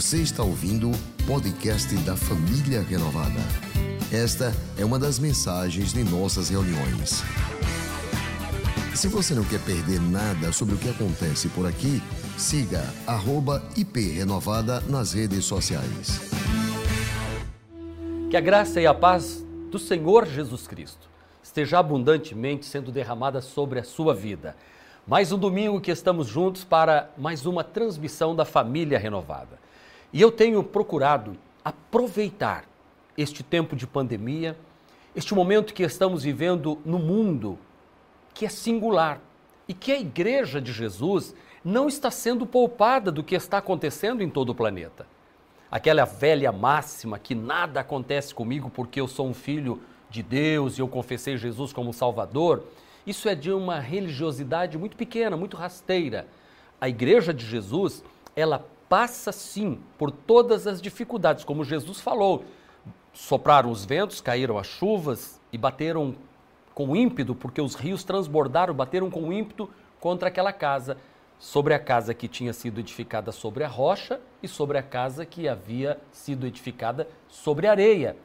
[0.00, 3.38] Você está ouvindo o podcast da Família Renovada.
[4.10, 7.22] Esta é uma das mensagens de nossas reuniões.
[8.94, 12.02] Se você não quer perder nada sobre o que acontece por aqui,
[12.38, 12.82] siga
[13.76, 16.30] @iprenovada nas redes sociais.
[18.30, 21.10] Que a graça e a paz do Senhor Jesus Cristo
[21.42, 24.56] esteja abundantemente sendo derramada sobre a sua vida.
[25.06, 29.60] Mais um domingo que estamos juntos para mais uma transmissão da família renovada.
[30.12, 32.64] E eu tenho procurado aproveitar
[33.16, 34.56] este tempo de pandemia,
[35.14, 37.58] este momento que estamos vivendo no mundo,
[38.34, 39.20] que é singular,
[39.68, 44.28] e que a Igreja de Jesus não está sendo poupada do que está acontecendo em
[44.28, 45.06] todo o planeta.
[45.70, 50.80] Aquela velha máxima que nada acontece comigo porque eu sou um filho de Deus e
[50.80, 52.64] eu confessei Jesus como Salvador,
[53.06, 56.26] isso é de uma religiosidade muito pequena, muito rasteira.
[56.80, 58.02] A Igreja de Jesus,
[58.34, 62.44] ela passa sim por todas as dificuldades, como Jesus falou.
[63.12, 66.16] Sopraram os ventos, caíram as chuvas e bateram
[66.74, 70.96] com ímpeto, porque os rios transbordaram, bateram com ímpeto contra aquela casa,
[71.38, 75.48] sobre a casa que tinha sido edificada sobre a rocha e sobre a casa que
[75.48, 78.16] havia sido edificada sobre areia.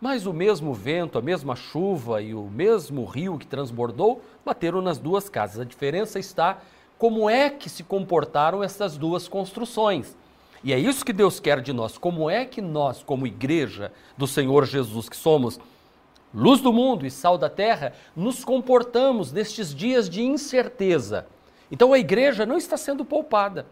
[0.00, 4.98] Mas o mesmo vento, a mesma chuva e o mesmo rio que transbordou bateram nas
[4.98, 5.60] duas casas.
[5.60, 6.60] A diferença está
[6.98, 10.16] como é que se comportaram essas duas construções.
[10.62, 11.98] E é isso que Deus quer de nós.
[11.98, 15.60] Como é que nós, como igreja do Senhor Jesus, que somos
[16.32, 21.26] luz do mundo e sal da terra, nos comportamos nestes dias de incerteza?
[21.70, 23.66] Então a igreja não está sendo poupada.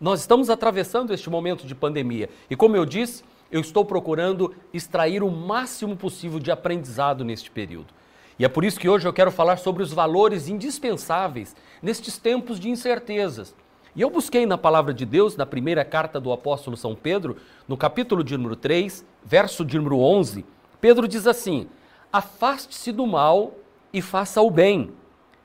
[0.00, 2.30] Nós estamos atravessando este momento de pandemia.
[2.48, 7.99] E como eu disse, eu estou procurando extrair o máximo possível de aprendizado neste período.
[8.40, 12.58] E é por isso que hoje eu quero falar sobre os valores indispensáveis nestes tempos
[12.58, 13.54] de incertezas.
[13.94, 17.36] E eu busquei na palavra de Deus, na primeira carta do apóstolo São Pedro,
[17.68, 20.46] no capítulo de número 3, verso de número 11,
[20.80, 21.68] Pedro diz assim:
[22.10, 23.52] Afaste-se do mal
[23.92, 24.90] e faça o bem.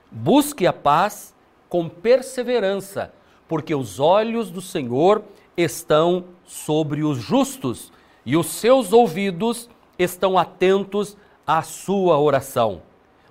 [0.10, 1.36] Busque a paz
[1.68, 3.14] com perseverança,
[3.46, 5.22] porque os olhos do Senhor
[5.58, 7.92] estão sobre os justos
[8.26, 9.70] e os seus ouvidos
[10.00, 12.82] estão atentos à sua oração.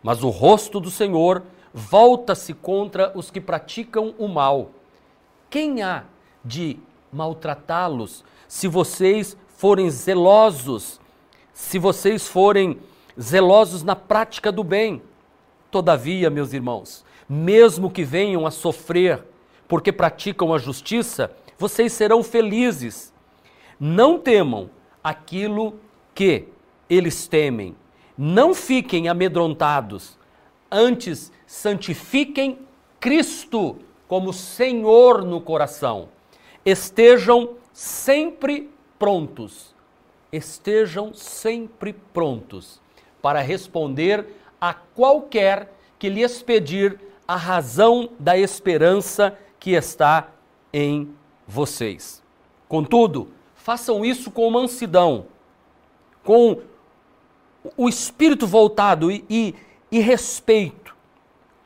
[0.05, 1.43] Mas o rosto do Senhor
[1.73, 4.71] volta-se contra os que praticam o mal.
[5.49, 6.05] Quem há
[6.45, 6.79] de
[7.11, 11.01] maltratá-los se vocês forem zelosos,
[11.55, 12.79] se vocês forem
[13.19, 15.03] zelosos na prática do bem?
[15.71, 19.25] Todavia, meus irmãos, mesmo que venham a sofrer
[19.67, 23.11] porque praticam a justiça, vocês serão felizes.
[23.81, 24.69] Não temam
[25.03, 25.81] aquilo
[26.15, 26.47] que
[26.91, 27.75] eles temem.
[28.17, 30.17] Não fiquem amedrontados.
[30.71, 32.59] Antes, santifiquem
[33.01, 36.09] Cristo como Senhor no coração.
[36.65, 39.75] Estejam sempre prontos.
[40.33, 42.81] Estejam sempre prontos
[43.21, 44.27] para responder
[44.61, 50.29] a qualquer que lhes pedir a razão da esperança que está
[50.73, 51.15] em
[51.47, 52.23] vocês.
[52.69, 55.27] Contudo, façam isso com mansidão,
[56.23, 56.61] com
[57.77, 59.55] o espírito voltado e, e,
[59.91, 60.95] e respeito,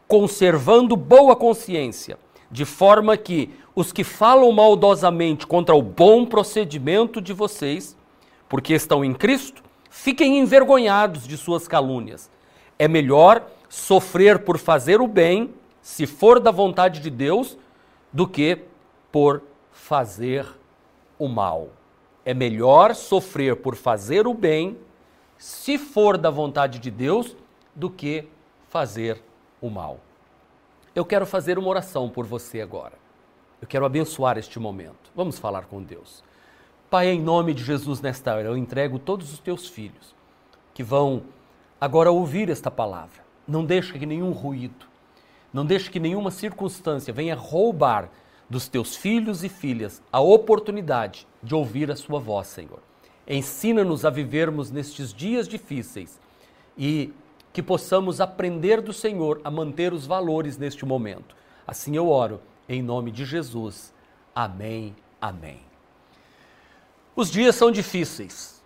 [0.06, 2.18] conservando boa consciência,
[2.50, 7.96] de forma que os que falam maldosamente contra o bom procedimento de vocês,
[8.48, 12.30] porque estão em Cristo, fiquem envergonhados de suas calúnias.
[12.78, 17.58] É melhor sofrer por fazer o bem, se for da vontade de Deus,
[18.12, 18.58] do que
[19.12, 20.46] por fazer
[21.18, 21.68] o mal.
[22.24, 24.76] É melhor sofrer por fazer o bem,
[25.38, 27.36] se for da vontade de Deus,
[27.74, 28.28] do que
[28.68, 29.22] fazer
[29.60, 30.00] o mal.
[30.94, 32.94] Eu quero fazer uma oração por você agora.
[33.62, 35.10] Eu quero abençoar este momento.
[35.14, 36.24] Vamos falar com Deus.
[36.90, 40.14] Pai, em nome de Jesus, nesta hora, eu entrego todos os teus filhos
[40.74, 41.22] que vão
[41.80, 43.22] agora ouvir esta palavra.
[43.46, 44.86] Não deixe que nenhum ruído,
[45.52, 48.10] não deixe que nenhuma circunstância venha roubar
[48.48, 52.80] dos teus filhos e filhas a oportunidade de ouvir a sua voz, Senhor.
[53.28, 56.18] Ensina-nos a vivermos nestes dias difíceis
[56.76, 57.12] e
[57.52, 61.36] que possamos aprender do Senhor a manter os valores neste momento.
[61.66, 63.92] Assim eu oro, em nome de Jesus.
[64.34, 65.60] Amém, amém.
[67.14, 68.62] Os dias são difíceis.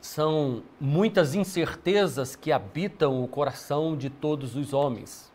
[0.00, 5.32] São muitas incertezas que habitam o coração de todos os homens.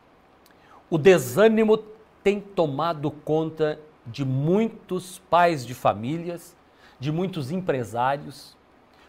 [0.90, 1.78] O desânimo
[2.24, 6.56] tem tomado conta de muitos pais de famílias,
[7.02, 8.56] de muitos empresários,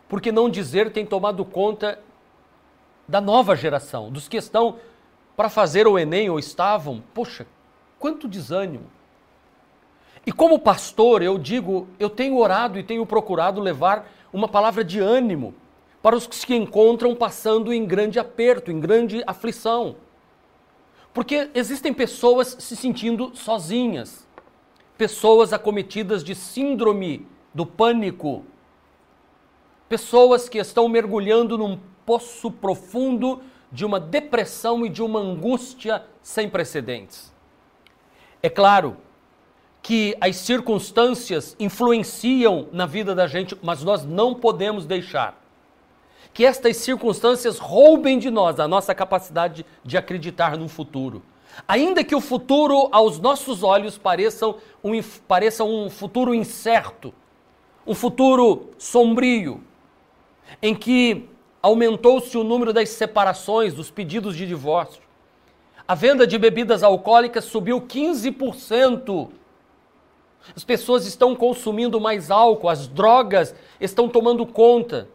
[0.09, 1.99] por que não dizer tem tomado conta
[3.07, 4.79] da nova geração, dos que estão
[5.37, 7.03] para fazer o Enem ou estavam.
[7.13, 7.47] Poxa,
[7.99, 8.87] quanto desânimo!
[10.25, 14.99] E como pastor, eu digo, eu tenho orado e tenho procurado levar uma palavra de
[14.99, 15.55] ânimo
[16.01, 19.97] para os que se encontram passando em grande aperto, em grande aflição.
[21.13, 24.27] Porque existem pessoas se sentindo sozinhas,
[24.97, 28.45] pessoas acometidas de síndrome do pânico,
[29.89, 36.49] pessoas que estão mergulhando num poço profundo de uma depressão e de uma angústia sem
[36.49, 37.33] precedentes.
[38.43, 38.97] É claro
[39.83, 45.43] que as circunstâncias influenciam na vida da gente, mas nós não podemos deixar
[46.33, 51.23] que estas circunstâncias roubem de nós a nossa capacidade de acreditar no futuro.
[51.69, 54.47] Ainda que o futuro, aos nossos olhos, pareça
[54.83, 57.13] um, pareça um futuro incerto,
[57.87, 59.63] um futuro sombrio,
[60.61, 61.29] em que
[61.63, 65.03] aumentou-se o número das separações, dos pedidos de divórcio.
[65.87, 69.31] A venda de bebidas alcoólicas subiu 15%.
[70.57, 75.09] As pessoas estão consumindo mais álcool, as drogas estão tomando conta.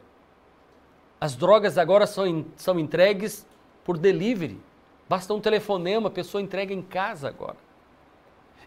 [1.20, 3.46] As drogas agora são, são entregues
[3.84, 4.60] por delivery.
[5.10, 7.58] Basta um telefonema, a pessoa entrega em casa agora.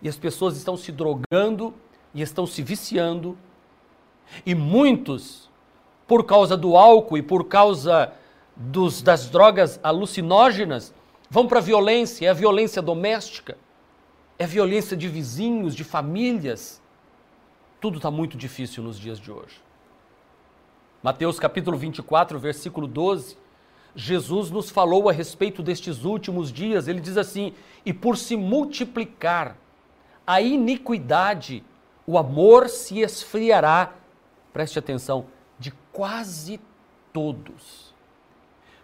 [0.03, 1.75] E as pessoas estão se drogando
[2.15, 3.37] e estão se viciando.
[4.45, 5.51] E muitos,
[6.07, 8.13] por causa do álcool e por causa
[8.57, 10.95] dos, das drogas alucinógenas,
[11.29, 12.27] vão para a violência.
[12.27, 13.57] É a violência doméstica,
[14.39, 16.81] é a violência de vizinhos, de famílias.
[17.81, 19.61] Tudo está muito difícil nos dias de hoje.
[21.03, 23.39] Mateus capítulo 24, versículo 12,
[23.95, 26.89] Jesus nos falou a respeito destes últimos dias.
[26.89, 27.55] Ele diz assim:
[27.85, 29.57] E por se multiplicar
[30.27, 31.65] a iniquidade,
[32.07, 33.95] o amor se esfriará,
[34.53, 35.27] preste atenção,
[35.59, 36.61] de quase
[37.13, 37.95] todos.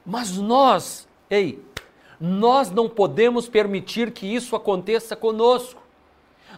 [0.05, 1.63] Mas nós, ei,
[2.21, 5.83] nós não podemos permitir que isso aconteça conosco.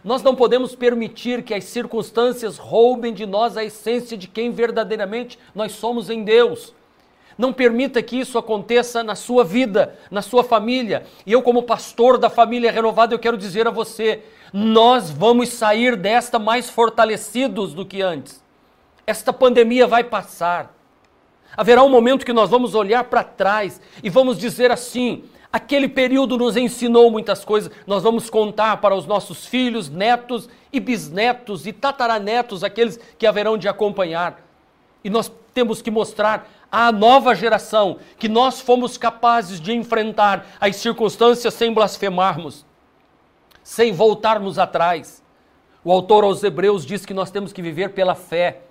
[0.03, 5.37] Nós não podemos permitir que as circunstâncias roubem de nós a essência de quem verdadeiramente
[5.53, 6.73] nós somos em Deus.
[7.37, 11.05] Não permita que isso aconteça na sua vida, na sua família.
[11.25, 15.95] E eu, como pastor da família renovada, eu quero dizer a você: nós vamos sair
[15.95, 18.43] desta mais fortalecidos do que antes.
[19.09, 20.71] Esta pandemia vai passar.
[21.57, 26.37] Haverá um momento que nós vamos olhar para trás e vamos dizer assim: Aquele período
[26.37, 27.71] nos ensinou muitas coisas.
[27.87, 33.57] Nós vamos contar para os nossos filhos, netos e bisnetos e tataranetos, aqueles que haverão
[33.57, 34.45] de acompanhar.
[35.03, 40.75] E nós temos que mostrar à nova geração que nós fomos capazes de enfrentar as
[40.75, 42.63] circunstâncias sem blasfemarmos,
[43.63, 45.23] sem voltarmos atrás.
[45.83, 48.68] O autor aos Hebreus diz que nós temos que viver pela fé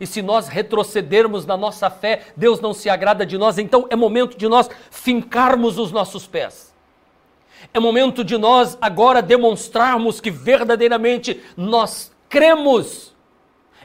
[0.00, 3.94] e se nós retrocedermos na nossa fé, Deus não se agrada de nós, então é
[3.94, 6.74] momento de nós fincarmos os nossos pés.
[7.74, 13.14] É momento de nós agora demonstrarmos que verdadeiramente nós cremos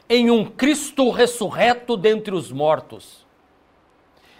[0.08, 3.26] em um Cristo ressurreto dentre os mortos.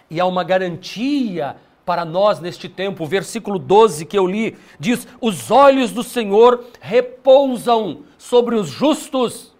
[0.09, 3.03] E há uma garantia para nós neste tempo.
[3.03, 9.55] O versículo 12 que eu li diz: Os olhos do Senhor repousam sobre os justos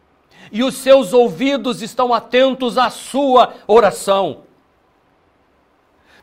[0.51, 4.43] e os seus ouvidos estão atentos à sua oração.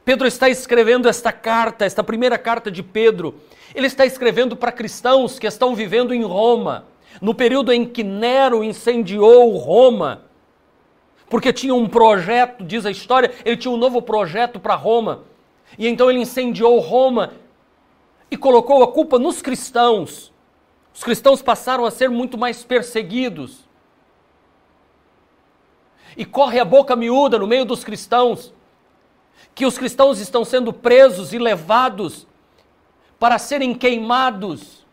[0.04, 3.40] Pedro está escrevendo esta carta, esta primeira carta de Pedro.
[3.74, 6.86] Ele está escrevendo para cristãos que estão vivendo em Roma,
[7.20, 10.22] no período em que Nero incendiou Roma,
[11.30, 15.22] porque tinha um projeto, diz a história, ele tinha um novo projeto para Roma.
[15.78, 17.32] E então ele incendiou Roma
[18.30, 20.32] e colocou a culpa nos cristãos.
[20.92, 23.63] Os cristãos passaram a ser muito mais perseguidos
[26.16, 28.52] e corre a boca miúda no meio dos cristãos
[29.54, 32.26] que os cristãos estão sendo presos e levados
[33.18, 34.84] para serem queimados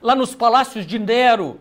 [0.00, 1.60] lá nos palácios de Nero.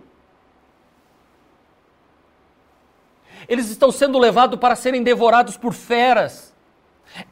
[3.48, 6.56] Eles estão sendo levados para serem devorados por feras.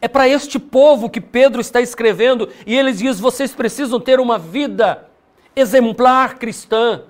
[0.01, 4.37] É para este povo que Pedro está escrevendo e ele diz: vocês precisam ter uma
[4.37, 5.09] vida
[5.55, 7.03] exemplar cristã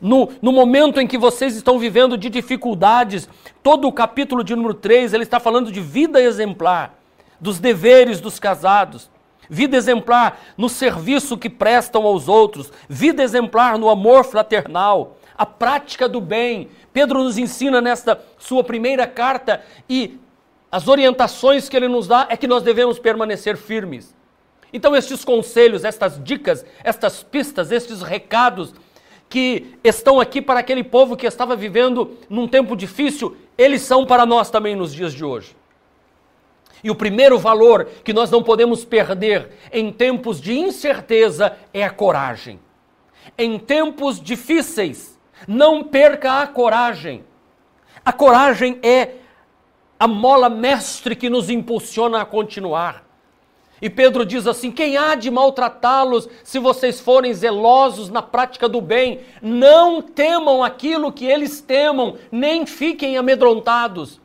[0.00, 3.28] no, no momento em que vocês estão vivendo de dificuldades,
[3.62, 6.98] todo o capítulo de número 3, ele está falando de vida exemplar,
[7.38, 9.10] dos deveres dos casados,
[9.48, 16.08] vida exemplar no serviço que prestam aos outros, vida exemplar no amor fraternal, a prática
[16.08, 16.68] do bem.
[16.92, 20.18] Pedro nos ensina nesta sua primeira carta e
[20.70, 24.14] as orientações que ele nos dá é que nós devemos permanecer firmes.
[24.72, 28.72] Então, estes conselhos, estas dicas, estas pistas, estes recados
[29.30, 34.26] que estão aqui para aquele povo que estava vivendo num tempo difícil, eles são para
[34.26, 35.56] nós também nos dias de hoje.
[36.82, 41.90] E o primeiro valor que nós não podemos perder em tempos de incerteza é a
[41.90, 42.58] coragem.
[43.38, 47.24] Em tempos difíceis, não perca a coragem.
[48.04, 49.14] A coragem é
[49.98, 53.04] a mola mestre que nos impulsiona a continuar.
[53.80, 58.80] E Pedro diz assim: quem há de maltratá-los se vocês forem zelosos na prática do
[58.80, 59.20] bem?
[59.40, 64.20] Não temam aquilo que eles temam, nem fiquem amedrontados.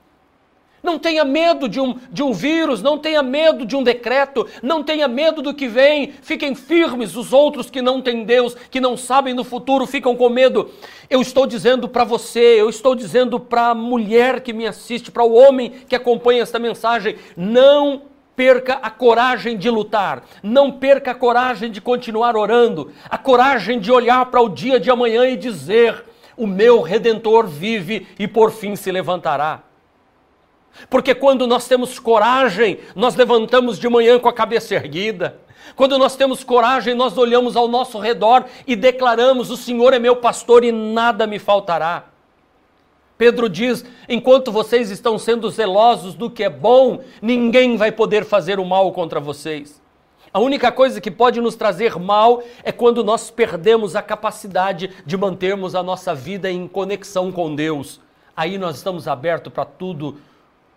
[0.85, 4.83] Não tenha medo de um, de um vírus, não tenha medo de um decreto, não
[4.83, 6.13] tenha medo do que vem.
[6.21, 7.15] Fiquem firmes.
[7.15, 10.69] Os outros que não têm Deus, que não sabem no futuro, ficam com medo.
[11.09, 15.23] Eu estou dizendo para você, eu estou dizendo para a mulher que me assiste, para
[15.23, 18.03] o homem que acompanha esta mensagem: não
[18.35, 23.91] perca a coragem de lutar, não perca a coragem de continuar orando, a coragem de
[23.91, 26.03] olhar para o dia de amanhã e dizer:
[26.37, 29.63] o meu redentor vive e por fim se levantará.
[30.89, 35.39] Porque quando nós temos coragem, nós levantamos de manhã com a cabeça erguida.
[35.75, 40.17] Quando nós temos coragem, nós olhamos ao nosso redor e declaramos: O Senhor é meu
[40.17, 42.14] pastor e nada me faltará.
[43.17, 48.59] Pedro diz: enquanto vocês estão sendo zelosos do que é bom, ninguém vai poder fazer
[48.59, 49.81] o mal contra vocês.
[50.33, 55.15] A única coisa que pode nos trazer mal é quando nós perdemos a capacidade de
[55.15, 58.01] mantermos a nossa vida em conexão com Deus.
[58.35, 60.17] Aí nós estamos abertos para tudo,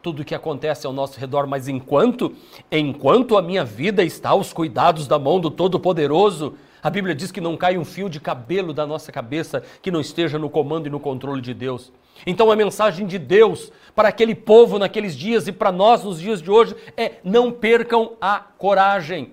[0.00, 2.32] tudo que acontece ao nosso redor, mas enquanto,
[2.70, 7.40] enquanto a minha vida está aos cuidados da mão do Todo-Poderoso, a Bíblia diz que
[7.40, 10.90] não cai um fio de cabelo da nossa cabeça que não esteja no comando e
[10.90, 11.90] no controle de Deus.
[12.26, 16.40] Então a mensagem de Deus para aquele povo naqueles dias e para nós nos dias
[16.40, 19.32] de hoje é: não percam a coragem.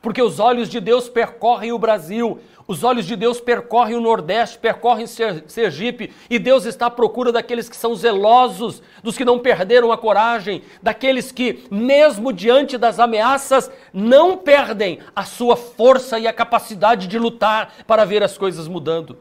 [0.00, 4.56] Porque os olhos de Deus percorrem o Brasil, os olhos de Deus percorrem o Nordeste,
[4.56, 9.90] percorrem Sergipe, e Deus está à procura daqueles que são zelosos, dos que não perderam
[9.90, 16.32] a coragem, daqueles que, mesmo diante das ameaças, não perdem a sua força e a
[16.32, 19.18] capacidade de lutar para ver as coisas mudando.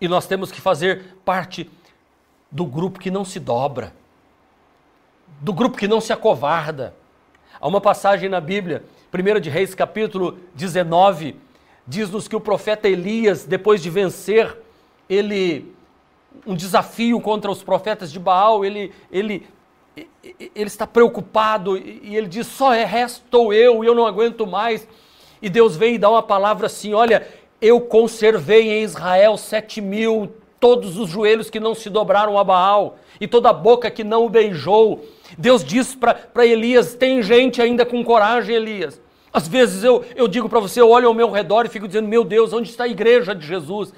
[0.00, 1.70] E nós temos que fazer parte
[2.54, 3.92] do grupo que não se dobra,
[5.40, 6.94] do grupo que não se acovarda.
[7.60, 11.34] Há uma passagem na Bíblia, 1 de Reis, capítulo 19,
[11.84, 14.56] diz-nos que o profeta Elias, depois de vencer,
[15.10, 15.74] ele
[16.46, 19.46] um desafio contra os profetas de Baal, ele, ele,
[20.38, 24.86] ele está preocupado e ele diz: só é restou eu e eu não aguento mais.
[25.42, 27.26] E Deus vem e dá uma palavra assim: olha,
[27.60, 30.32] eu conservei em Israel sete mil
[30.64, 34.24] todos os joelhos que não se dobraram a Baal e toda a boca que não
[34.24, 35.04] o beijou.
[35.36, 38.98] Deus diz para Elias: tem gente ainda com coragem, Elias.
[39.30, 42.08] Às vezes eu, eu digo para você, eu olho ao meu redor e fico dizendo:
[42.08, 43.92] meu Deus, onde está a igreja de Jesus?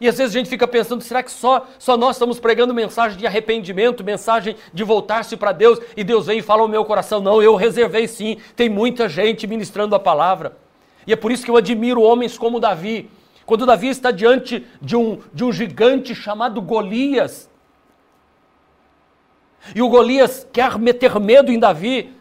[0.00, 3.18] E às vezes a gente fica pensando: será que só, só nós estamos pregando mensagem
[3.18, 5.80] de arrependimento, mensagem de voltar-se para Deus?
[5.96, 9.48] E Deus vem e fala ao meu coração: não, eu reservei sim, tem muita gente
[9.48, 10.56] ministrando a palavra.
[11.08, 13.10] E é por isso que eu admiro homens como Davi,
[13.46, 17.50] quando Davi está diante de um, de um gigante chamado Golias,
[19.74, 22.12] e o Golias quer meter medo em Davi,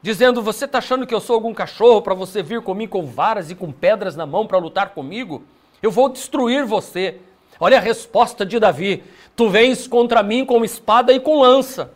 [0.00, 3.50] dizendo: Você está achando que eu sou algum cachorro para você vir comigo com varas
[3.50, 5.42] e com pedras na mão para lutar comigo?
[5.82, 7.20] Eu vou destruir você.
[7.58, 9.02] Olha a resposta de Davi:
[9.34, 11.92] Tu vens contra mim com espada e com lança,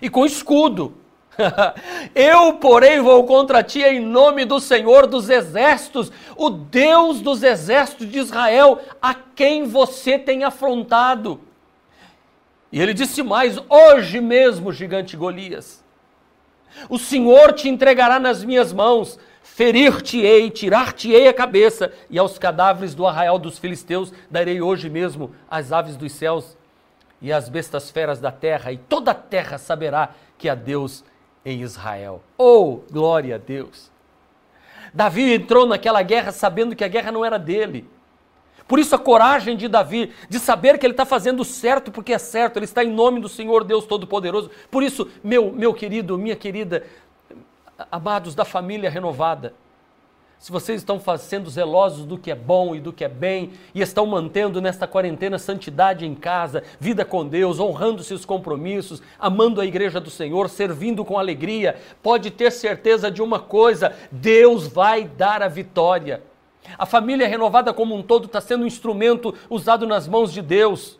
[0.00, 0.94] e com escudo.
[2.14, 8.10] Eu, porém, vou contra ti em nome do Senhor dos Exércitos, o Deus dos Exércitos
[8.10, 11.40] de Israel, a quem você tem afrontado.
[12.70, 15.84] E ele disse mais: Hoje mesmo, gigante Golias,
[16.88, 23.06] o Senhor te entregará nas minhas mãos, ferir-te-ei, tirar-te-ei a cabeça, e aos cadáveres do
[23.06, 26.56] arraial dos filisteus darei hoje mesmo as aves dos céus
[27.22, 31.04] e as bestas feras da terra, e toda a terra saberá que a Deus
[31.44, 32.22] em Israel.
[32.38, 33.90] Oh, glória a Deus!
[34.92, 37.88] Davi entrou naquela guerra sabendo que a guerra não era dele.
[38.66, 42.18] Por isso a coragem de Davi, de saber que ele está fazendo certo porque é
[42.18, 44.50] certo, ele está em nome do Senhor Deus Todo-Poderoso.
[44.70, 46.84] Por isso, meu, meu querido, minha querida,
[47.90, 49.54] amados da família renovada,
[50.44, 53.80] se vocês estão sendo zelosos do que é bom e do que é bem e
[53.80, 59.64] estão mantendo nesta quarentena santidade em casa, vida com Deus, honrando seus compromissos, amando a
[59.64, 65.42] igreja do Senhor, servindo com alegria, pode ter certeza de uma coisa: Deus vai dar
[65.42, 66.22] a vitória.
[66.76, 70.98] A família renovada como um todo está sendo um instrumento usado nas mãos de Deus.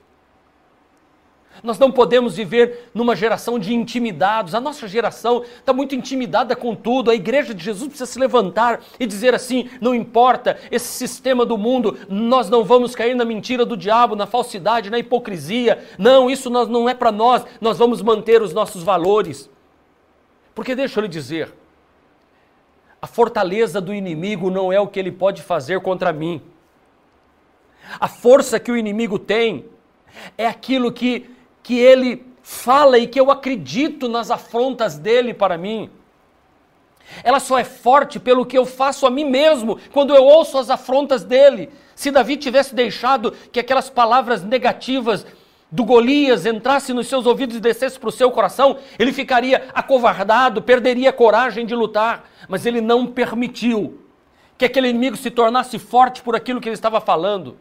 [1.63, 4.55] Nós não podemos viver numa geração de intimidados.
[4.55, 7.11] A nossa geração está muito intimidada com tudo.
[7.11, 11.57] A igreja de Jesus precisa se levantar e dizer assim: não importa esse sistema do
[11.57, 15.85] mundo, nós não vamos cair na mentira do diabo, na falsidade, na hipocrisia.
[15.99, 17.45] Não, isso não é para nós.
[17.61, 19.49] Nós vamos manter os nossos valores.
[20.55, 21.53] Porque deixa eu lhe dizer,
[23.03, 26.41] a fortaleza do inimigo não é o que ele pode fazer contra mim.
[28.01, 29.67] A força que o inimigo tem
[30.39, 31.29] é aquilo que,
[31.65, 35.91] que ele fala e que eu acredito nas afrontas dele para mim.
[37.23, 40.69] Ela só é forte pelo que eu faço a mim mesmo quando eu ouço as
[40.69, 41.71] afrontas dele.
[41.95, 45.27] Se Davi tivesse deixado que aquelas palavras negativas
[45.71, 50.61] do Golias entrasse nos seus ouvidos e descesse para o seu coração, ele ficaria acovardado,
[50.61, 52.29] perderia a coragem de lutar.
[52.47, 54.01] Mas ele não permitiu
[54.59, 57.57] que aquele inimigo se tornasse forte por aquilo que ele estava falando.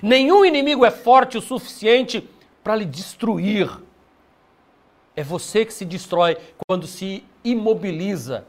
[0.00, 2.26] Nenhum inimigo é forte o suficiente
[2.62, 3.70] para lhe destruir.
[5.14, 8.46] É você que se destrói quando se imobiliza,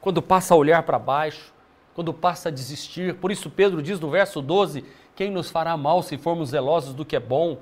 [0.00, 1.52] quando passa a olhar para baixo,
[1.94, 3.14] quando passa a desistir.
[3.14, 7.04] Por isso, Pedro diz no verso 12: Quem nos fará mal se formos zelosos do
[7.04, 7.58] que é bom?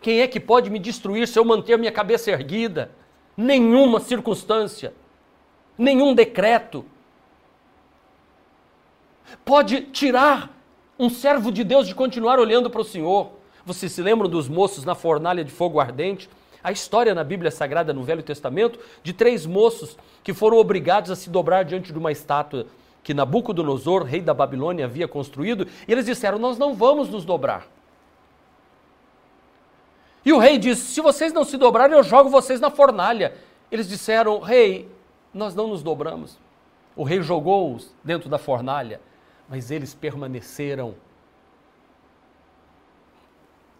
[0.00, 2.90] Quem é que pode me destruir se eu manter minha cabeça erguida?
[3.36, 4.92] Nenhuma circunstância,
[5.76, 6.84] nenhum decreto
[9.44, 10.50] pode tirar
[10.98, 13.32] um servo de Deus de continuar olhando para o Senhor.
[13.64, 16.28] Vocês se lembram dos moços na fornalha de fogo ardente?
[16.64, 21.16] A história na Bíblia Sagrada, no Velho Testamento, de três moços que foram obrigados a
[21.16, 22.66] se dobrar diante de uma estátua
[23.02, 27.66] que Nabucodonosor, rei da Babilônia, havia construído, e eles disseram: Nós não vamos nos dobrar.
[30.24, 33.34] E o rei disse: Se vocês não se dobrarem, eu jogo vocês na fornalha.
[33.70, 34.88] Eles disseram: Rei,
[35.34, 36.38] nós não nos dobramos.
[36.94, 39.00] O rei jogou-os dentro da fornalha,
[39.48, 40.94] mas eles permaneceram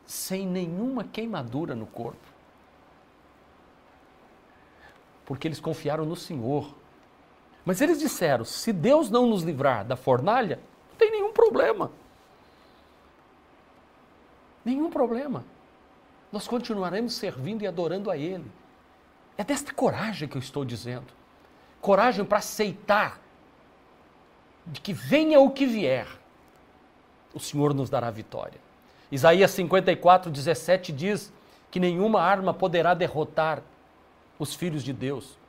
[0.06, 2.32] sem nenhuma queimadura no corpo.
[5.25, 6.75] Porque eles confiaram no Senhor.
[7.64, 11.90] Mas eles disseram: se Deus não nos livrar da fornalha, não tem nenhum problema.
[14.64, 15.44] Nenhum problema.
[16.30, 18.50] Nós continuaremos servindo e adorando a Ele.
[19.37, 21.12] É desta coragem que eu estou dizendo.
[21.80, 23.21] Coragem para aceitar
[24.66, 26.06] de que venha o que vier,
[27.35, 28.61] o Senhor nos dará vitória.
[29.12, 31.33] Isaías 54, 17 diz
[31.71, 33.62] que nenhuma arma poderá derrotar
[34.41, 35.41] os filhos de Deus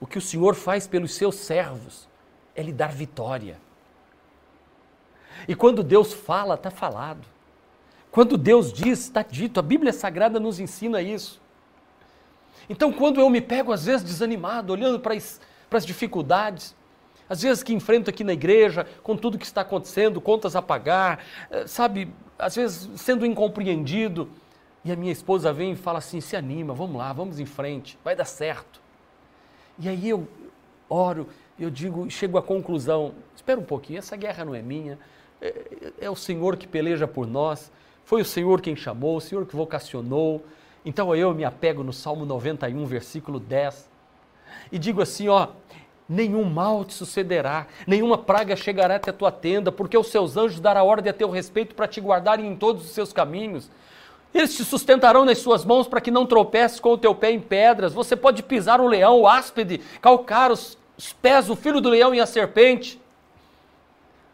[0.00, 2.08] o que o Senhor faz pelos seus servos
[2.56, 3.60] é lhe dar vitória.
[5.46, 7.26] E quando Deus fala, está falado.
[8.10, 9.60] Quando Deus diz, está dito.
[9.60, 11.40] A Bíblia Sagrada nos ensina isso.
[12.68, 16.74] Então, quando eu me pego, às vezes, desanimado, olhando para as, para as dificuldades,
[17.30, 21.24] às vezes que enfrento aqui na igreja, com tudo que está acontecendo, contas a pagar,
[21.48, 24.28] eh, sabe, às vezes sendo incompreendido,
[24.84, 27.96] e a minha esposa vem e fala assim: se anima, vamos lá, vamos em frente,
[28.02, 28.80] vai dar certo.
[29.78, 30.26] E aí eu
[30.88, 34.98] oro, eu digo, chego à conclusão: espera um pouquinho, essa guerra não é minha,
[35.40, 37.70] é, é o Senhor que peleja por nós,
[38.04, 40.44] foi o Senhor quem chamou, o Senhor que vocacionou.
[40.84, 43.88] Então eu me apego no Salmo 91, versículo 10,
[44.72, 45.48] e digo assim: ó,
[46.10, 50.58] nenhum mal te sucederá, nenhuma praga chegará até a tua tenda, porque os seus anjos
[50.58, 53.70] darão ordem a teu respeito para te guardarem em todos os seus caminhos.
[54.34, 57.40] Eles te sustentarão nas suas mãos para que não tropeces com o teu pé em
[57.40, 57.94] pedras.
[57.94, 60.76] Você pode pisar o leão, o áspide, calcar os,
[61.22, 63.00] pés do filho do leão e a serpente.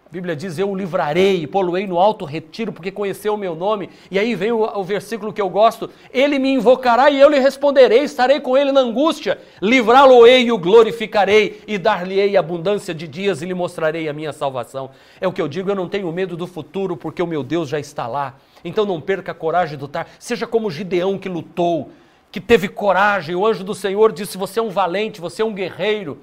[0.07, 3.57] A Bíblia diz: Eu o livrarei e poluei no alto retiro, porque conheceu o meu
[3.57, 3.91] nome.
[4.09, 7.41] E aí vem o, o versículo que eu gosto: Ele me invocará e eu lhe
[7.41, 13.43] responderei, estarei com ele na angústia, livrá-lo-ei e o glorificarei, e dar-lhe-ei abundância de dias
[13.43, 14.91] e lhe mostrarei a minha salvação.
[15.21, 17.69] É o que eu digo: eu não tenho medo do futuro, porque o meu Deus
[17.69, 18.37] já está lá.
[18.65, 20.09] Então não perca a coragem de lutar.
[20.21, 21.91] Seja como Gideão que lutou,
[22.31, 23.35] que teve coragem.
[23.35, 26.19] O anjo do Senhor disse: Você é um valente, você é um guerreiro.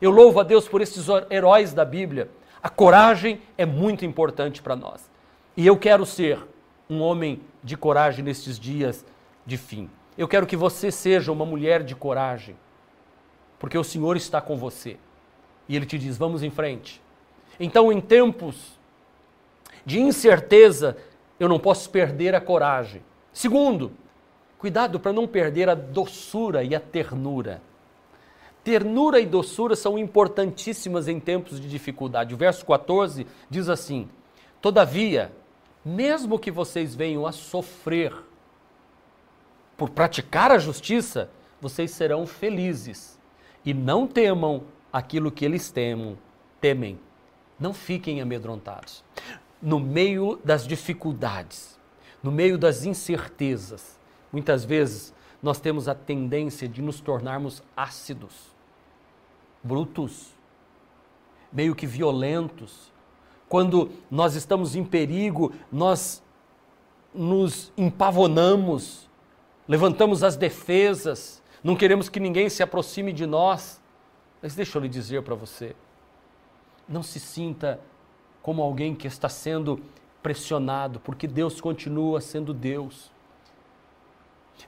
[0.00, 2.30] Eu louvo a Deus por esses heróis da Bíblia.
[2.66, 5.08] A coragem é muito importante para nós.
[5.56, 6.44] E eu quero ser
[6.90, 9.06] um homem de coragem nestes dias
[9.46, 9.88] de fim.
[10.18, 12.56] Eu quero que você seja uma mulher de coragem,
[13.56, 14.96] porque o Senhor está com você.
[15.68, 17.00] E Ele te diz: vamos em frente.
[17.60, 18.76] Então, em tempos
[19.84, 20.96] de incerteza,
[21.38, 23.00] eu não posso perder a coragem.
[23.32, 23.92] Segundo,
[24.58, 27.62] cuidado para não perder a doçura e a ternura.
[28.66, 32.34] Ternura e doçura são importantíssimas em tempos de dificuldade.
[32.34, 34.08] O verso 14 diz assim:
[34.60, 35.30] Todavia,
[35.84, 38.12] mesmo que vocês venham a sofrer
[39.76, 43.16] por praticar a justiça, vocês serão felizes
[43.64, 46.18] e não temam aquilo que eles temam,
[46.60, 46.98] temem.
[47.60, 49.04] Não fiquem amedrontados
[49.62, 51.78] no meio das dificuldades,
[52.20, 53.96] no meio das incertezas,
[54.32, 58.55] muitas vezes nós temos a tendência de nos tornarmos ácidos,
[59.66, 60.28] brutos,
[61.52, 62.92] meio que violentos.
[63.48, 66.22] Quando nós estamos em perigo, nós
[67.12, 69.08] nos empavonamos,
[69.66, 73.82] levantamos as defesas, não queremos que ninguém se aproxime de nós.
[74.42, 75.74] Mas deixa eu lhe dizer para você,
[76.88, 77.80] não se sinta
[78.42, 79.80] como alguém que está sendo
[80.22, 83.10] pressionado, porque Deus continua sendo Deus.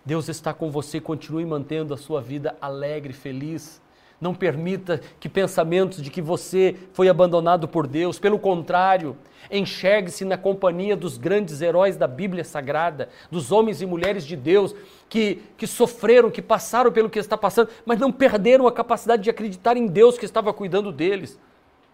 [0.05, 3.81] Deus está com você, continue mantendo a sua vida alegre, feliz.
[4.21, 9.17] Não permita que pensamentos de que você foi abandonado por Deus, pelo contrário,
[9.51, 14.75] enxergue-se na companhia dos grandes heróis da Bíblia Sagrada, dos homens e mulheres de Deus
[15.09, 19.31] que, que sofreram, que passaram pelo que está passando, mas não perderam a capacidade de
[19.31, 21.39] acreditar em Deus que estava cuidando deles.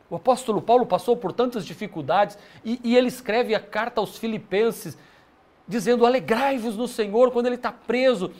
[0.08, 4.96] O apóstolo Paulo passou por tantas dificuldades e, e ele escreve a carta aos Filipenses
[5.66, 8.30] dizendo: Alegrai-vos no Senhor quando ele está preso.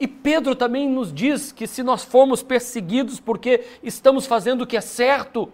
[0.00, 4.76] E Pedro também nos diz que se nós formos perseguidos porque estamos fazendo o que
[4.76, 5.52] é certo,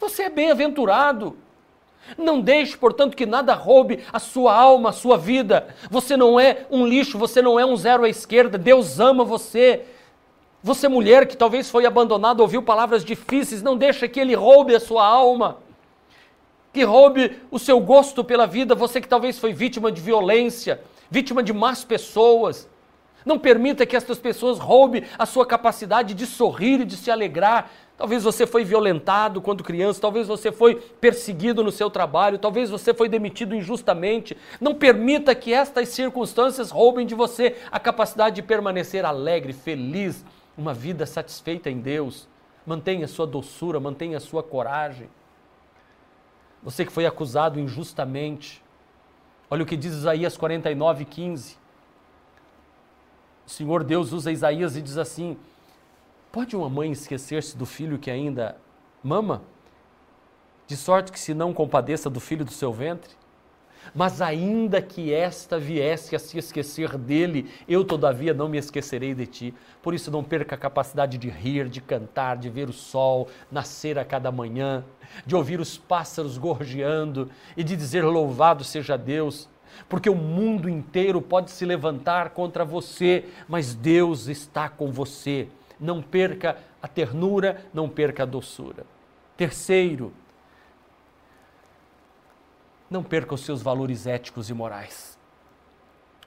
[0.00, 1.36] você é bem-aventurado.
[2.16, 5.68] Não deixe, portanto, que nada roube a sua alma, a sua vida.
[5.90, 8.56] Você não é um lixo, você não é um zero à esquerda.
[8.56, 9.84] Deus ama você.
[10.62, 14.80] Você, mulher que talvez foi abandonada, ouviu palavras difíceis, não deixa que ele roube a
[14.80, 15.58] sua alma
[16.72, 20.80] que roube o seu gosto pela vida, você que talvez foi vítima de violência,
[21.10, 22.68] vítima de más pessoas.
[23.24, 27.70] Não permita que estas pessoas roubem a sua capacidade de sorrir e de se alegrar.
[27.96, 32.94] Talvez você foi violentado quando criança, talvez você foi perseguido no seu trabalho, talvez você
[32.94, 34.34] foi demitido injustamente.
[34.58, 40.24] Não permita que estas circunstâncias roubem de você a capacidade de permanecer alegre, feliz,
[40.56, 42.26] uma vida satisfeita em Deus.
[42.66, 45.10] Mantenha sua doçura, mantenha sua coragem.
[46.62, 48.62] Você que foi acusado injustamente.
[49.50, 51.59] Olha o que diz Isaías 49, 15.
[53.50, 55.36] O Senhor Deus usa Isaías e diz assim:
[56.30, 58.56] Pode uma mãe esquecer-se do filho que ainda
[59.02, 59.42] mama?
[60.68, 63.10] De sorte que se não compadeça do filho do seu ventre?
[63.92, 69.26] Mas ainda que esta viesse a se esquecer dele, eu todavia não me esquecerei de
[69.26, 69.54] ti.
[69.82, 73.98] Por isso não perca a capacidade de rir, de cantar, de ver o sol nascer
[73.98, 74.84] a cada manhã,
[75.26, 79.48] de ouvir os pássaros gorjeando e de dizer louvado seja Deus.
[79.88, 85.48] Porque o mundo inteiro pode se levantar contra você, mas Deus está com você.
[85.78, 88.84] Não perca a ternura, não perca a doçura.
[89.36, 90.12] Terceiro,
[92.90, 95.18] não perca os seus valores éticos e morais.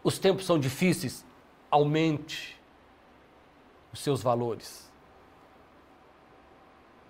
[0.03, 1.25] Os tempos são difíceis,
[1.69, 2.59] aumente
[3.91, 4.91] os seus valores.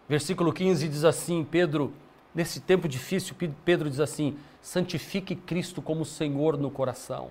[0.07, 1.93] Versículo 15 diz assim: Pedro,
[2.35, 7.29] nesse tempo difícil, Pedro diz assim: santifique Cristo como Senhor no coração.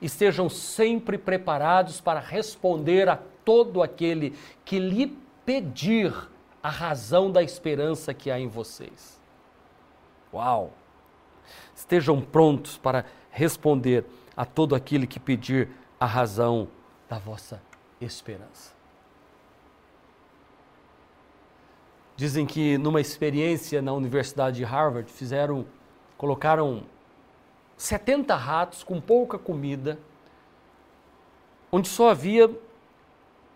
[0.00, 6.14] Estejam sempre preparados para responder a todo aquele que lhe pedir
[6.62, 9.20] a razão da esperança que há em vocês.
[10.32, 10.72] Uau!
[11.74, 14.04] Estejam prontos para responder
[14.36, 16.68] a todo aquele que pedir a razão
[17.08, 17.60] da vossa
[18.00, 18.72] esperança.
[22.16, 25.66] Dizem que numa experiência na Universidade de Harvard fizeram,
[26.22, 26.84] colocaram
[27.76, 29.98] 70 ratos com pouca comida,
[31.72, 32.48] onde só havia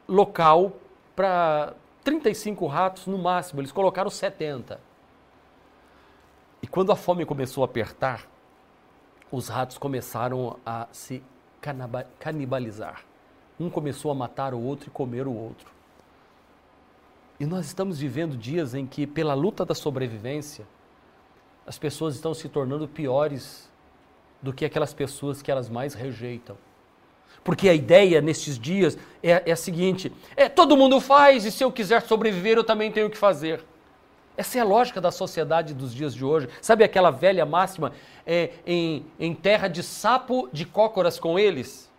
[0.09, 0.72] local
[1.14, 4.81] para 35 ratos no máximo, eles colocaram 70.
[6.61, 8.26] E quando a fome começou a apertar,
[9.31, 11.22] os ratos começaram a se
[12.18, 13.05] canibalizar.
[13.61, 15.70] Um começou a matar o outro e comer o outro.
[17.38, 20.66] E nós estamos vivendo dias em que, pela luta da sobrevivência,
[21.66, 23.68] as pessoas estão se tornando piores
[24.40, 26.57] do que aquelas pessoas que elas mais rejeitam.
[27.42, 31.64] Porque a ideia nestes dias é, é a seguinte: é todo mundo faz e se
[31.64, 33.64] eu quiser sobreviver eu também tenho que fazer.
[34.37, 36.48] Essa é a lógica da sociedade dos dias de hoje.
[36.61, 37.92] Sabe aquela velha máxima
[38.26, 41.90] é, em, em terra de sapo, de cócoras com eles?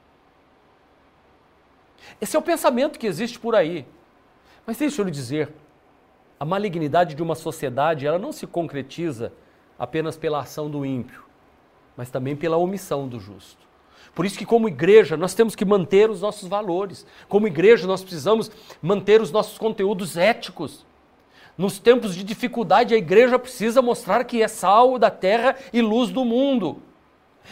[2.21, 3.88] Esse é o pensamento que existe por aí.
[4.67, 5.51] Mas deixa eu lhe dizer,
[6.39, 9.34] a malignidade de uma sociedade ela não se concretiza
[9.78, 11.24] apenas pela ação do ímpio,
[11.96, 13.68] mas também pela omissão do justo.
[14.13, 17.06] Por isso que como igreja nós temos que manter os nossos valores.
[17.30, 18.50] Como igreja nós precisamos
[18.82, 20.86] manter os nossos conteúdos éticos.
[21.56, 26.10] Nos tempos de dificuldade, a igreja precisa mostrar que é sal da terra e luz
[26.10, 26.82] do mundo.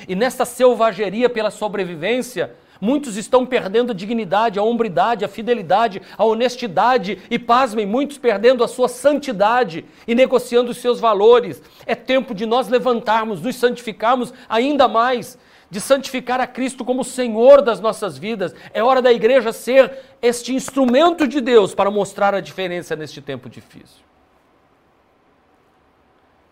[0.08, 6.24] E nesta selvageria pela sobrevivência, muitos estão perdendo a dignidade, a hombridade, a fidelidade, a
[6.24, 11.62] honestidade e, pasmem, muitos perdendo a sua santidade e negociando os seus valores.
[11.86, 15.38] É tempo de nós levantarmos, nos santificarmos ainda mais
[15.70, 18.54] de santificar a Cristo como Senhor das nossas vidas.
[18.74, 23.50] É hora da igreja ser este instrumento de Deus para mostrar a diferença neste tempo
[23.50, 24.04] difícil.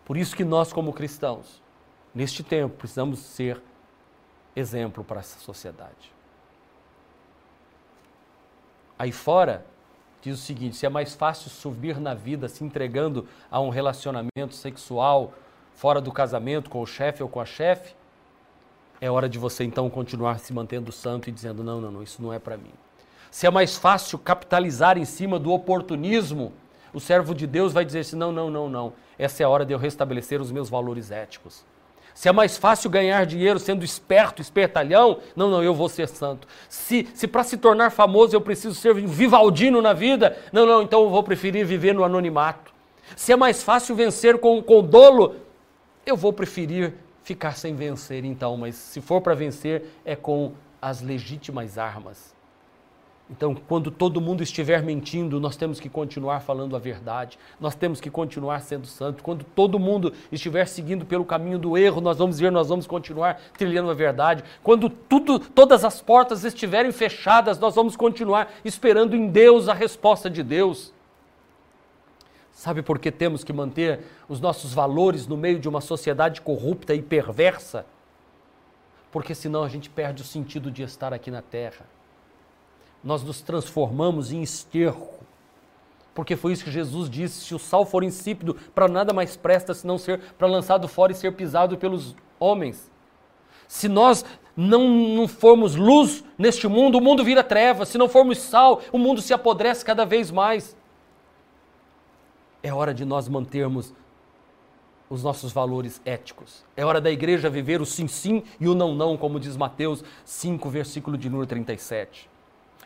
[0.05, 1.61] Por isso que nós, como cristãos,
[2.13, 3.61] neste tempo, precisamos ser
[4.55, 6.11] exemplo para essa sociedade.
[8.97, 9.65] Aí fora,
[10.21, 14.53] diz o seguinte: se é mais fácil subir na vida se entregando a um relacionamento
[14.53, 15.33] sexual
[15.73, 17.95] fora do casamento com o chefe ou com a chefe,
[19.01, 22.21] é hora de você então continuar se mantendo santo e dizendo: não, não, não, isso
[22.21, 22.71] não é para mim.
[23.29, 26.53] Se é mais fácil capitalizar em cima do oportunismo,
[26.93, 29.65] o servo de Deus vai dizer assim: não, não, não, não, essa é a hora
[29.65, 31.65] de eu restabelecer os meus valores éticos.
[32.13, 36.47] Se é mais fácil ganhar dinheiro sendo esperto, espertalhão, não, não, eu vou ser santo.
[36.69, 41.03] Se, se para se tornar famoso eu preciso ser vivaldino na vida, não, não, então
[41.03, 42.73] eu vou preferir viver no anonimato.
[43.15, 45.35] Se é mais fácil vencer com, com dolo,
[46.05, 51.01] eu vou preferir ficar sem vencer então, mas se for para vencer é com as
[51.01, 52.32] legítimas armas.
[53.29, 58.01] Então, quando todo mundo estiver mentindo, nós temos que continuar falando a verdade, nós temos
[58.01, 59.21] que continuar sendo santos.
[59.21, 63.39] Quando todo mundo estiver seguindo pelo caminho do erro, nós vamos ver, nós vamos continuar
[63.57, 64.43] trilhando a verdade.
[64.61, 70.29] Quando tudo, todas as portas estiverem fechadas, nós vamos continuar esperando em Deus a resposta
[70.29, 70.93] de Deus.
[72.51, 76.93] Sabe por que temos que manter os nossos valores no meio de uma sociedade corrupta
[76.93, 77.85] e perversa?
[79.11, 81.92] Porque senão a gente perde o sentido de estar aqui na terra
[83.03, 85.23] nós nos transformamos em esterco.
[86.13, 89.73] Porque foi isso que Jesus disse: se o sal for insípido, para nada mais presta
[89.73, 92.91] senão ser para lançado fora e ser pisado pelos homens.
[93.67, 94.23] Se nós
[94.55, 97.85] não, não formos luz neste mundo, o mundo vira treva.
[97.85, 100.75] Se não formos sal, o mundo se apodrece cada vez mais.
[102.61, 103.93] É hora de nós mantermos
[105.09, 106.63] os nossos valores éticos.
[106.77, 110.03] É hora da igreja viver o sim, sim e o não, não, como diz Mateus
[110.23, 112.32] 5, versículo de número 37.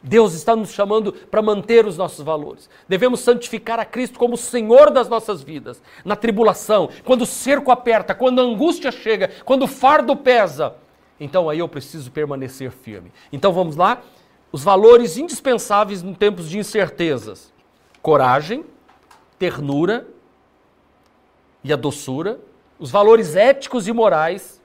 [0.01, 2.69] Deus está nos chamando para manter os nossos valores.
[2.88, 5.81] Devemos santificar a Cristo como Senhor das nossas vidas.
[6.05, 10.75] Na tribulação, quando o cerco aperta, quando a angústia chega, quando o fardo pesa,
[11.19, 13.12] então aí eu preciso permanecer firme.
[13.31, 14.01] Então vamos lá.
[14.51, 17.51] Os valores indispensáveis em tempos de incertezas:
[18.01, 18.63] coragem,
[19.38, 20.07] ternura
[21.63, 22.39] e a doçura,
[22.79, 24.62] os valores éticos e morais.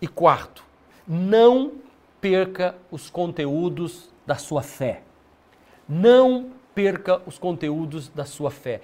[0.00, 0.64] E quarto,
[1.06, 1.72] não
[2.20, 5.02] perca os conteúdos da sua fé.
[5.88, 8.80] Não perca os conteúdos da sua fé.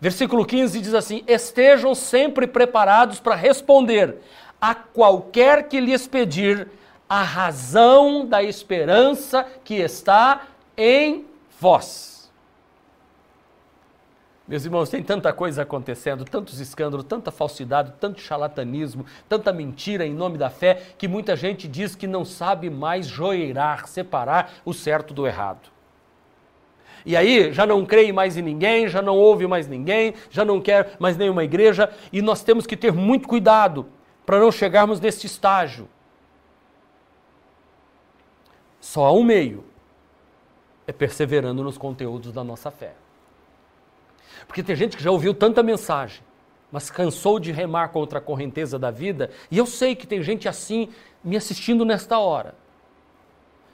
[0.00, 4.16] Versículo 15 diz assim: Estejam sempre preparados para responder
[4.60, 6.68] a qualquer que lhes pedir
[7.08, 10.42] a razão da esperança que está
[10.76, 11.24] em
[11.60, 12.15] vós.
[14.48, 20.14] Meus irmãos, tem tanta coisa acontecendo, tantos escândalos, tanta falsidade, tanto charlatanismo, tanta mentira em
[20.14, 25.12] nome da fé, que muita gente diz que não sabe mais joeirar, separar o certo
[25.12, 25.68] do errado.
[27.04, 30.60] E aí já não crê mais em ninguém, já não ouve mais ninguém, já não
[30.60, 33.86] quer mais nenhuma igreja, e nós temos que ter muito cuidado
[34.24, 35.88] para não chegarmos nesse estágio.
[38.80, 39.64] Só há um meio:
[40.86, 42.94] é perseverando nos conteúdos da nossa fé.
[44.46, 46.20] Porque tem gente que já ouviu tanta mensagem,
[46.70, 50.48] mas cansou de remar contra a correnteza da vida, e eu sei que tem gente
[50.48, 50.88] assim
[51.22, 52.54] me assistindo nesta hora,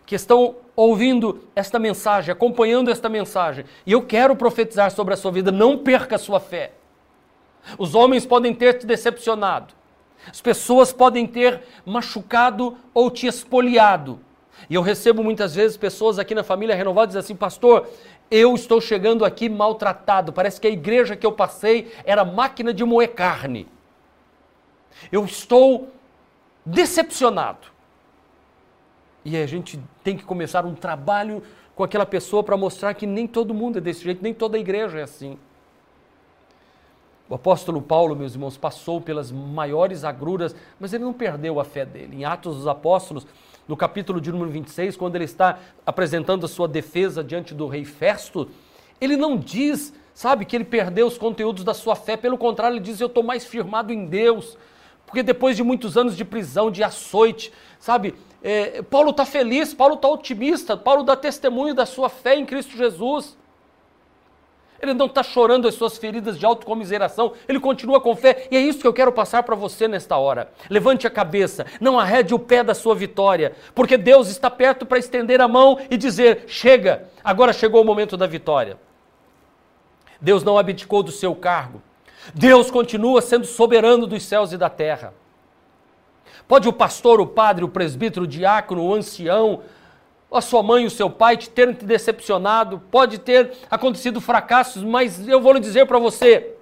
[0.05, 5.33] que estão ouvindo esta mensagem, acompanhando esta mensagem, e eu quero profetizar sobre a sua
[5.33, 6.73] vida, não perca a sua fé.
[7.79, 9.75] Os homens podem ter te decepcionado,
[10.29, 14.21] as pessoas podem ter machucado ou te espoliado.
[14.69, 17.89] E eu recebo muitas vezes pessoas aqui na família renovada dizem assim, pastor,
[18.33, 20.33] eu estou chegando aqui maltratado.
[20.33, 23.69] Parece que a igreja que eu passei era máquina de moer carne.
[25.13, 25.91] Eu estou
[26.65, 27.67] decepcionado.
[29.23, 31.43] E a gente tem que começar um trabalho
[31.75, 34.99] com aquela pessoa para mostrar que nem todo mundo é desse jeito, nem toda igreja
[34.99, 35.39] é assim.
[37.29, 41.85] O apóstolo Paulo, meus irmãos, passou pelas maiores agruras, mas ele não perdeu a fé
[41.85, 42.17] dele.
[42.17, 43.27] Em Atos dos Apóstolos,
[43.67, 47.85] no capítulo de número 26, quando ele está apresentando a sua defesa diante do rei
[47.85, 48.49] Festo,
[49.01, 52.85] ele não diz, sabe, que ele perdeu os conteúdos da sua fé, pelo contrário, ele
[52.85, 54.57] diz: Eu estou mais firmado em Deus.
[55.07, 59.95] Porque depois de muitos anos de prisão, de açoite, sabe, é, Paulo está feliz, Paulo
[59.95, 63.37] está otimista, Paulo dá testemunho da sua fé em Cristo Jesus.
[64.83, 68.49] Ele não está chorando as suas feridas de autocomiseração, ele continua com fé.
[68.51, 70.51] E é isso que eu quero passar para você nesta hora.
[70.69, 74.99] Levante a cabeça, não arrede o pé da sua vitória, porque Deus está perto para
[74.99, 78.77] estender a mão e dizer: chega, agora chegou o momento da vitória.
[80.21, 81.81] Deus não abdicou do seu cargo.
[82.35, 85.15] Deus continua sendo soberano dos céus e da terra.
[86.49, 89.63] Pode o pastor, o padre, o presbítero, o diácono, o ancião,
[90.33, 94.83] a sua mãe e o seu pai te terem te decepcionado, pode ter acontecido fracassos,
[94.83, 96.55] mas eu vou lhe dizer para você: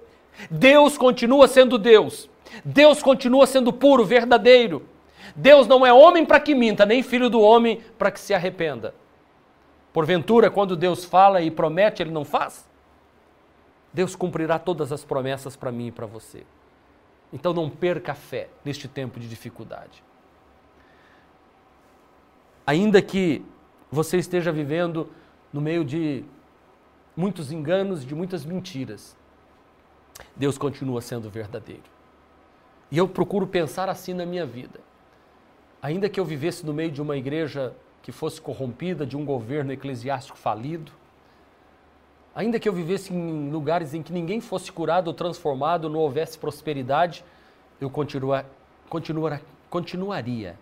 [0.49, 2.29] Deus continua sendo Deus.
[2.65, 4.85] Deus continua sendo puro, verdadeiro.
[5.35, 8.93] Deus não é homem para que minta, nem filho do homem para que se arrependa.
[9.93, 12.69] Porventura, quando Deus fala e promete, ele não faz?
[13.93, 16.43] Deus cumprirá todas as promessas para mim e para você.
[17.31, 20.03] Então não perca a fé neste tempo de dificuldade.
[22.65, 23.43] Ainda que
[23.91, 25.09] você esteja vivendo
[25.51, 26.23] no meio de
[27.15, 29.17] muitos enganos, de muitas mentiras,
[30.35, 31.83] Deus continua sendo verdadeiro.
[32.89, 34.79] E eu procuro pensar assim na minha vida.
[35.81, 39.73] Ainda que eu vivesse no meio de uma igreja que fosse corrompida, de um governo
[39.73, 40.91] eclesiástico falido,
[42.33, 46.37] ainda que eu vivesse em lugares em que ninguém fosse curado ou transformado, não houvesse
[46.37, 47.25] prosperidade,
[47.79, 48.45] eu continua,
[48.89, 50.57] continua, continuaria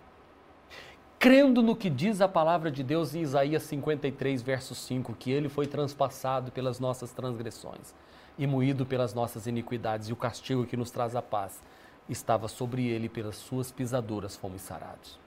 [1.19, 5.49] crendo no que diz a palavra de Deus em Isaías 53, verso 5, que ele
[5.49, 7.93] foi transpassado pelas nossas transgressões
[8.37, 11.61] e moído pelas nossas iniquidades, e o castigo que nos traz a paz
[12.07, 15.19] estava sobre ele, pelas suas pisaduras fomos sarados.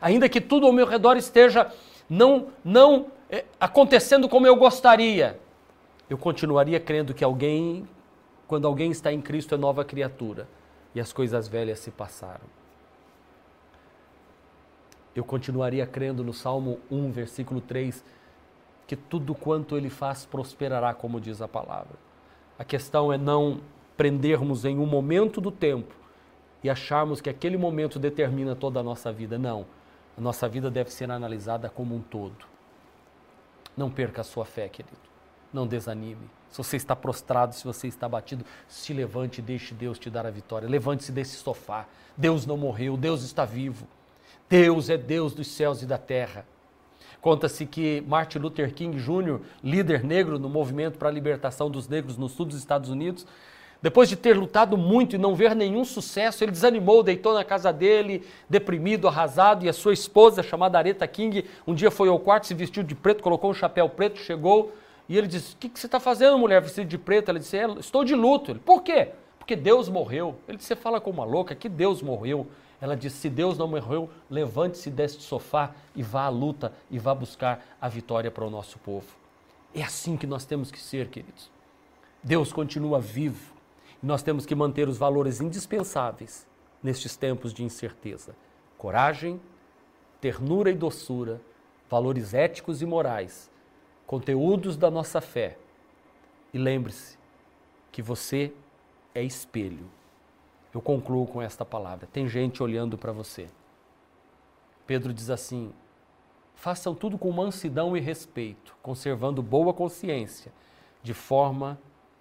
[0.00, 1.72] Ainda que tudo ao meu redor esteja
[2.08, 5.40] não, não é, acontecendo como eu gostaria,
[6.08, 7.88] eu continuaria crendo que alguém,
[8.46, 10.46] quando alguém está em Cristo, é nova criatura
[10.94, 12.65] e as coisas velhas se passaram
[15.18, 18.04] eu continuaria crendo no Salmo 1, versículo 3,
[18.86, 21.96] que tudo quanto ele faz prosperará, como diz a palavra.
[22.58, 23.60] A questão é não
[23.96, 25.94] prendermos em um momento do tempo
[26.62, 29.38] e acharmos que aquele momento determina toda a nossa vida.
[29.38, 29.66] Não.
[30.16, 32.46] A nossa vida deve ser analisada como um todo.
[33.76, 34.96] Não perca a sua fé, querido.
[35.52, 36.30] Não desanime.
[36.50, 40.26] Se você está prostrado, se você está batido, se levante e deixe Deus te dar
[40.26, 40.68] a vitória.
[40.68, 41.86] Levante-se desse sofá.
[42.16, 43.86] Deus não morreu, Deus está vivo.
[44.48, 46.46] Deus é Deus dos céus e da terra.
[47.20, 52.16] Conta-se que Martin Luther King Jr., líder negro no movimento para a libertação dos negros
[52.16, 53.26] no sul dos Estados Unidos,
[53.82, 57.72] depois de ter lutado muito e não ver nenhum sucesso, ele desanimou, deitou na casa
[57.72, 62.46] dele, deprimido, arrasado, e a sua esposa, chamada Aretha King, um dia foi ao quarto,
[62.46, 64.72] se vestiu de preto, colocou um chapéu preto, chegou,
[65.08, 67.28] e ele disse, o que, que você está fazendo, mulher, vestida de preto?
[67.28, 68.50] Ela disse, é, estou de luto.
[68.50, 69.10] Ele, por quê?
[69.38, 70.36] Porque Deus morreu.
[70.48, 72.46] Ele disse, você fala como uma louca, que Deus morreu.
[72.80, 77.14] Ela disse: se Deus não morreu, levante-se deste sofá e vá à luta e vá
[77.14, 79.06] buscar a vitória para o nosso povo.
[79.74, 81.50] É assim que nós temos que ser, queridos.
[82.22, 83.54] Deus continua vivo
[84.02, 86.46] e nós temos que manter os valores indispensáveis
[86.82, 88.34] nestes tempos de incerteza:
[88.76, 89.40] coragem,
[90.20, 91.40] ternura e doçura,
[91.88, 93.50] valores éticos e morais,
[94.06, 95.56] conteúdos da nossa fé.
[96.52, 97.18] E lembre-se
[97.90, 98.52] que você
[99.14, 99.95] é espelho
[100.76, 103.48] eu concluo com esta palavra: tem gente olhando para você.
[104.86, 105.72] Pedro diz assim:
[106.54, 110.52] façam tudo com mansidão e respeito, conservando boa consciência,
[111.02, 111.78] de forma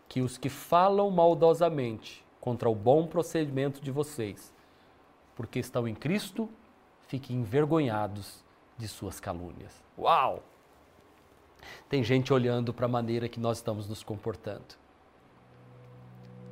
[0.08, 4.54] que os que falam maldosamente contra o bom procedimento de vocês,
[5.36, 6.50] porque estão em Cristo,
[7.08, 8.42] fiquem envergonhados
[8.78, 9.84] de suas calúnias.
[9.98, 10.42] Uau!
[11.90, 14.85] Tem gente olhando para a maneira que nós estamos nos comportando.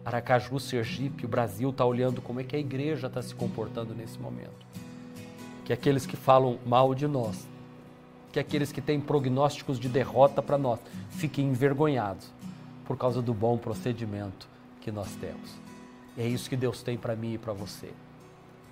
[0.06, 4.20] Aracaju, Sergipe, o Brasil está olhando como é que a igreja está se comportando nesse
[4.20, 4.66] momento.
[5.64, 7.48] Que aqueles que falam mal de nós,
[8.32, 10.80] que aqueles que têm prognósticos de derrota para nós,
[11.12, 12.28] fiquem envergonhados
[12.86, 14.48] por causa do bom procedimento
[14.82, 15.52] que nós temos.
[16.18, 17.90] E é isso que Deus tem para mim e para você.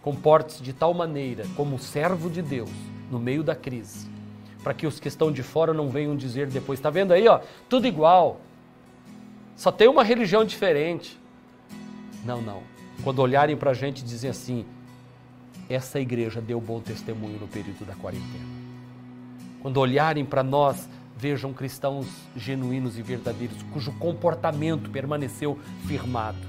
[0.01, 2.71] Comporte-se de tal maneira, como servo de Deus,
[3.09, 4.09] no meio da crise,
[4.63, 7.39] para que os que estão de fora não venham dizer depois: está vendo aí, ó,
[7.69, 8.41] tudo igual,
[9.55, 11.20] só tem uma religião diferente.
[12.23, 12.63] Não, não.
[13.03, 14.65] Quando olharem para a gente dizem assim,
[15.69, 18.45] essa igreja deu bom testemunho no período da quarentena.
[19.61, 26.39] Quando olharem para nós, vejam cristãos genuínos e verdadeiros, cujo comportamento permaneceu firmado,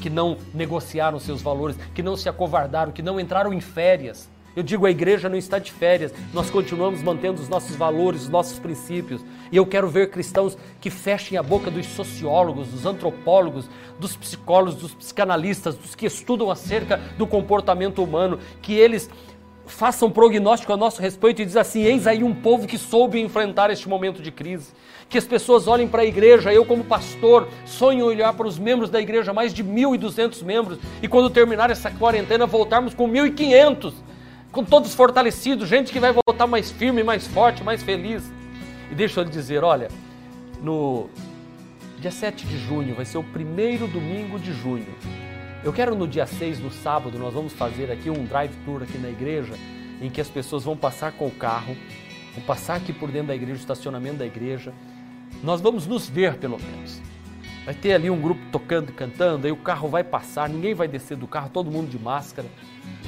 [0.00, 4.62] que não negociaram seus valores, que não se acovardaram, que não entraram em férias, eu
[4.62, 8.58] digo, a igreja não está de férias, nós continuamos mantendo os nossos valores, os nossos
[8.58, 9.22] princípios.
[9.52, 13.68] E eu quero ver cristãos que fechem a boca dos sociólogos, dos antropólogos,
[14.00, 19.10] dos psicólogos, dos psicanalistas, dos que estudam acerca do comportamento humano, que eles
[19.66, 23.70] façam prognóstico a nosso respeito e diz assim: eis aí um povo que soube enfrentar
[23.70, 24.72] este momento de crise.
[25.06, 28.88] Que as pessoas olhem para a igreja, eu como pastor, sonho olhar para os membros
[28.88, 33.92] da igreja, mais de 1.200 membros, e quando terminar essa quarentena voltarmos com 1.500
[34.56, 38.24] com todos fortalecidos, gente que vai voltar mais firme, mais forte, mais feliz.
[38.90, 39.88] E deixa eu lhe dizer, olha,
[40.62, 41.10] no
[41.98, 44.94] dia 7 de junho, vai ser o primeiro domingo de junho.
[45.62, 48.96] Eu quero no dia 6, no sábado, nós vamos fazer aqui um drive tour aqui
[48.96, 49.52] na igreja,
[50.00, 51.76] em que as pessoas vão passar com o carro,
[52.34, 54.72] vão passar aqui por dentro da igreja, o estacionamento da igreja.
[55.44, 56.98] Nós vamos nos ver pelo menos.
[57.66, 60.86] Vai ter ali um grupo tocando e cantando, aí o carro vai passar, ninguém vai
[60.86, 62.46] descer do carro, todo mundo de máscara,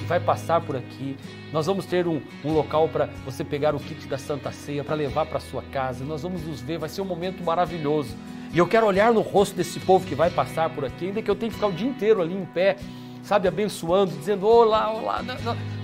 [0.08, 1.16] vai passar por aqui.
[1.52, 4.96] Nós vamos ter um, um local para você pegar o kit da Santa Ceia, para
[4.96, 6.04] levar para sua casa.
[6.04, 8.16] Nós vamos nos ver, vai ser um momento maravilhoso.
[8.52, 11.30] E eu quero olhar no rosto desse povo que vai passar por aqui, ainda que
[11.30, 12.78] eu tenha que ficar o dia inteiro ali em pé,
[13.22, 15.22] sabe, abençoando, dizendo olá, olá,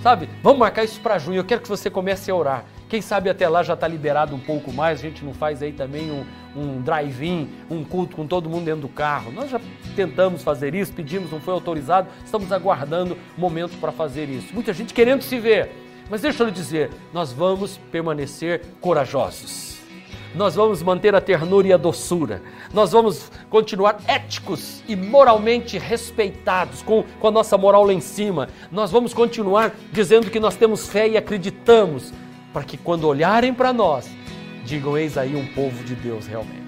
[0.03, 0.27] sabe?
[0.43, 1.37] Vamos marcar isso para junho.
[1.37, 2.65] Eu quero que você comece a orar.
[2.95, 5.73] Quem sabe até lá já está liberado um pouco mais, a gente não faz aí
[5.73, 6.25] também um,
[6.55, 9.33] um drive-in, um culto com todo mundo dentro do carro.
[9.33, 9.59] Nós já
[9.97, 14.53] tentamos fazer isso, pedimos, não foi autorizado, estamos aguardando o momento para fazer isso.
[14.53, 15.71] Muita gente querendo se ver,
[16.09, 19.75] mas deixa eu lhe dizer, nós vamos permanecer corajosos.
[20.33, 22.41] Nós vamos manter a ternura e a doçura.
[22.73, 28.47] Nós vamos continuar éticos e moralmente respeitados, com, com a nossa moral lá em cima.
[28.71, 32.13] Nós vamos continuar dizendo que nós temos fé e acreditamos
[32.55, 34.09] para que quando olharem para nós,
[34.63, 36.63] digam: Eis aí um povo de Deus realmente.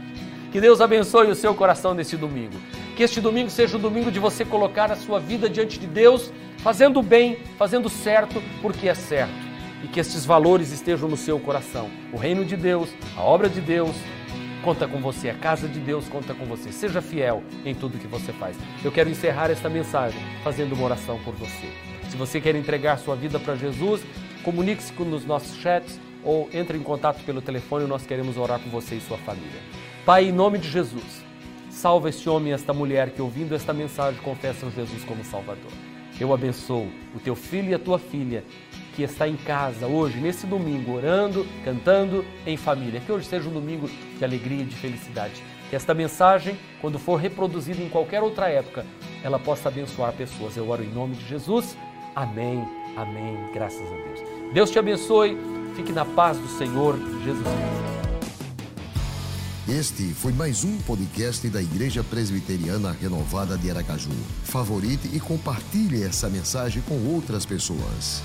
[0.52, 2.56] Que Deus abençoe o seu coração nesse domingo.
[2.98, 6.30] Que este domingo seja o domingo de você colocar a sua vida diante de Deus,
[6.58, 9.32] fazendo o bem, fazendo certo, porque é certo.
[9.82, 11.90] E que estes valores estejam no seu coração.
[12.12, 13.96] O reino de Deus, a obra de Deus,
[14.66, 16.70] conta com você, a casa de Deus conta com você.
[16.70, 18.58] Seja fiel em tudo que você faz.
[18.84, 21.72] Eu quero encerrar esta mensagem fazendo uma oração por você.
[22.10, 24.02] Se você quer entregar sua vida para Jesus,
[24.48, 28.96] Comunique-se nos nossos chats ou entre em contato pelo telefone, nós queremos orar por você
[28.96, 29.60] e sua família.
[30.06, 31.22] Pai, em nome de Jesus,
[31.70, 35.70] salva este homem e esta mulher que ouvindo esta mensagem confessam Jesus como Salvador.
[36.18, 38.42] Eu abençoo o teu filho e a tua filha
[38.96, 43.02] que está em casa hoje, nesse domingo, orando, cantando em família.
[43.02, 45.44] Que hoje seja um domingo de alegria e de felicidade.
[45.70, 48.86] Que esta mensagem, quando for reproduzida em qualquer outra época,
[49.22, 50.56] ela possa abençoar pessoas.
[50.56, 51.76] Eu oro em nome de Jesus.
[52.18, 53.38] Amém, amém.
[53.54, 54.37] Graças a Deus.
[54.54, 55.38] Deus te abençoe.
[55.76, 57.48] Fique na paz do Senhor Jesus.
[59.68, 64.10] Este foi mais um podcast da Igreja Presbiteriana Renovada de Aracaju.
[64.44, 68.24] Favorite e compartilhe essa mensagem com outras pessoas.